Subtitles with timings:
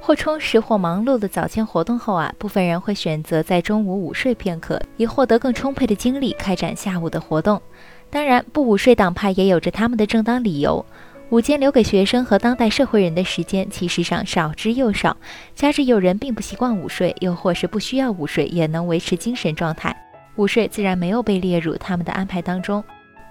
[0.00, 7.60] 或充实或忙碌的早间活动后啊，部分人会选择在中午午睡片刻，以获得更充沛的精力开展下午的活动。
[8.08, 10.84] 当然，不午睡党派也有着他们的正当理由。
[11.30, 15.14] 午间留给学生和当代社会人的时间，其实上少之又少。
[15.54, 19.94] 加之有人并不习惯午睡，又或是不需要午睡也能维持精神状态，
[20.36, 22.82] 午睡自然没有被列入他们的安排当中。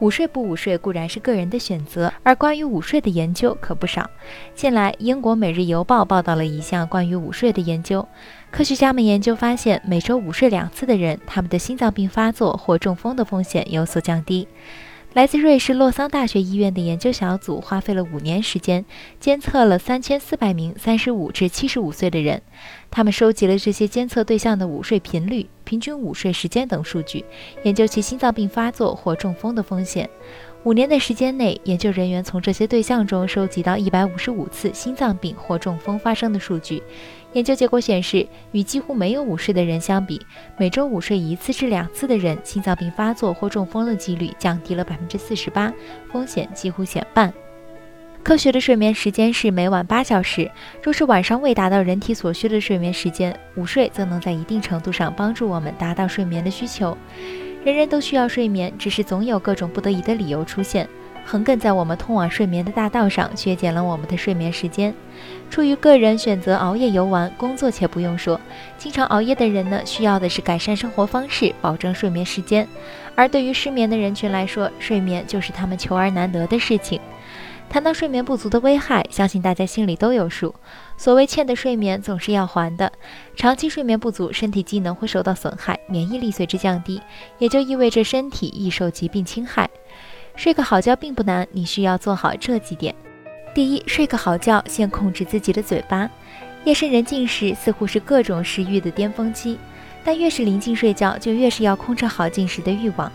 [0.00, 4.08] 午睡不午睡固然是个人的选择，而关于午睡的研究可不少。
[4.54, 8.08] 近来，英国《每日邮报》报道了一项关于午睡的研究。
[8.50, 14.48] 科学家们研究发现，每周午睡两次的人，他们的心脏病发作或中风的风险有所降低。
[15.12, 18.84] 来自瑞士洛桑大学医院的研究小组花费了五年时间，
[19.18, 22.40] 监测了三千四百名三十五至七十五岁的人。
[22.92, 27.24] 他们收集了这些监测对象的午睡频率、平均午睡时间等数据，
[27.64, 30.08] 研究其心脏病发作或中风的风险。
[30.62, 36.82] 五年的时间内，研究人员从这些对象中收集到一百五十五次心脏病或中风发生的数据。
[37.32, 40.20] 研究结果显示，与几乎没有午睡的人相比，
[40.58, 45.72] 每周午睡一次至两次的人，心脏病发作或中风的几率降低了百分之四十八，
[46.12, 47.32] 风险几乎减半。
[48.22, 50.50] 科学的睡眠时间是每晚八小时。
[50.82, 56.94] 若是晚上未达到人体所需的睡眠时间，午睡则能在一定程度上帮助我们达到睡眠的需求。
[57.62, 60.88] 人人都需要睡眠，只是总有各种不得已的理由出现，
[61.26, 64.94] 横亘在我们通往睡眠的大道上，削减了我们的睡眠时间。
[65.50, 68.40] 出于个人选择熬夜游玩、工作且不用说，
[68.78, 72.66] 经常熬夜的人呢，需要的是改善生活方式，保证睡眠时间。
[73.14, 76.98] 而对于失眠的人群来说，睡眠就是他们求而难得的事情。
[77.70, 80.52] 谈到睡眠不足的危害，相信大家心里都有数。
[80.96, 82.92] 所谓欠的睡眠总是要还的，
[83.36, 87.00] 长期睡眠不足，身体机能会受到损害，免疫力随之降低，
[87.38, 89.70] 也就意味着身体易受疾病侵害。
[90.34, 92.92] 睡个好觉并不难，你需要做好这几点：
[93.54, 96.10] 第一，睡个好觉，先控制自己的嘴巴。
[96.64, 99.56] 夜深人静时，似乎是各种食欲的巅峰期，
[100.04, 103.10] 但越是临近睡觉，就越是要控制好进食的欲望。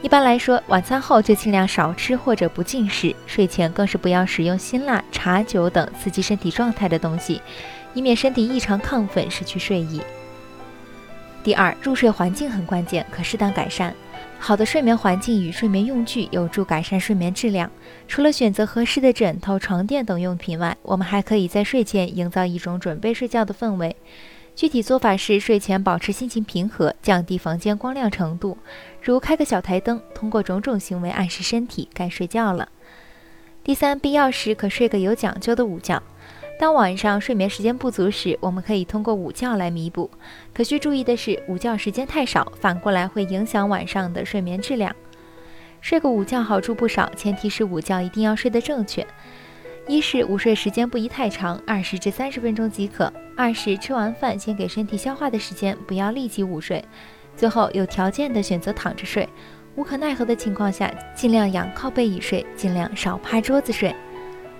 [0.00, 7.42] 一般来说，晚餐后就尽量少吃或者不进食，睡前更是不要使用辛辣、茶酒等刺激身体状态的东西，
[7.94, 10.00] 以免身体异常亢奋，失去睡意。
[11.42, 13.92] 第二，入睡环境很关键，可适当改善。
[14.38, 17.68] 好的睡眠环境与睡眠用具有助改善睡眠质量。
[18.06, 23.96] 除了选择合适的枕头、床垫等用品外，我们还可以在睡前营造一种准备睡觉的氛围。
[24.58, 28.58] 具体做法是，睡前保持心情平和，降低房间光亮程度，
[29.00, 32.68] 如开个小台灯，通过种种行为暗示身体该睡觉了。
[33.62, 36.02] 第三，必要时可睡个有讲究的午觉。
[36.58, 40.10] 当晚上睡眠时间不足时，我们可以通过午觉来弥补。
[40.52, 44.92] 可需注意的是，午觉时间太少，反过来会影响晚上的睡眠质量。
[45.80, 49.06] 睡个午觉好处不少，前提是午觉一定要睡得正确。
[49.88, 56.84] 一是午睡时间不宜太长，二十至三十分钟即可；二是吃完饭先给身体消化的时间，不要立即午睡。
[57.34, 59.26] 最后有条件的选择躺着睡，
[59.76, 63.94] 无可奈何的情况下，尽量仰靠背椅睡，尽量少趴桌子睡。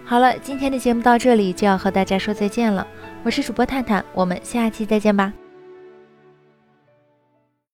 [0.02, 2.86] 好了，今天的节目到这里就要和大家说再见了，
[3.22, 5.30] 我是主播探探，我们下期再见吧。